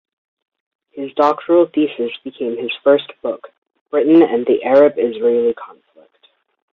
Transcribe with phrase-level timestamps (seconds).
[0.89, 3.49] His doctoral thesis became his first book,
[3.91, 6.27] "Britain and the Arab-Israeli Conflict".